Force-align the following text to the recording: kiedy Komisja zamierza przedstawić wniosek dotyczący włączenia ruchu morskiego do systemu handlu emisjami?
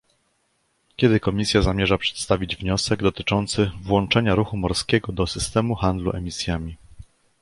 kiedy 0.95 1.19
Komisja 1.19 1.61
zamierza 1.61 1.97
przedstawić 1.97 2.55
wniosek 2.55 3.03
dotyczący 3.03 3.71
włączenia 3.81 4.35
ruchu 4.35 4.57
morskiego 4.57 5.11
do 5.11 5.27
systemu 5.27 5.75
handlu 5.75 6.11
emisjami? 6.15 6.77